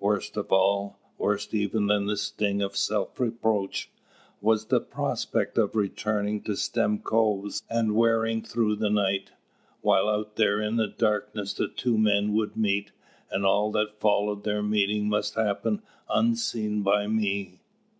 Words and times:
Worst 0.00 0.36
of 0.36 0.50
all 0.50 0.98
worse 1.16 1.54
even 1.54 1.86
than 1.86 2.06
the 2.06 2.16
sting 2.16 2.60
of 2.60 2.76
self 2.76 3.20
reproach 3.20 3.88
was 4.40 4.64
the 4.66 4.80
prospect 4.80 5.56
of 5.58 5.76
returning 5.76 6.42
to 6.42 6.56
Stimcoe's 6.56 7.62
and 7.70 7.94
wearing 7.94 8.42
through 8.42 8.74
the 8.74 8.90
night, 8.90 9.30
while 9.82 10.08
out 10.08 10.34
there 10.34 10.60
in 10.60 10.74
the 10.74 10.88
darkness 10.88 11.54
the 11.54 11.68
two 11.68 11.96
men 11.96 12.32
would 12.32 12.56
meet, 12.56 12.90
and 13.30 13.46
all 13.46 13.70
that 13.70 14.00
followed 14.00 14.42
their 14.42 14.60
meeting 14.60 15.08
must 15.08 15.36
happen 15.36 15.82
unseen 16.10 16.82
by 16.82 17.06
me. 17.06 17.60